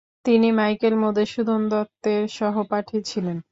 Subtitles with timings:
[0.25, 3.37] তিনি মাইকেল মধুসূদন দত্তের সহপাঠী ছিলেন।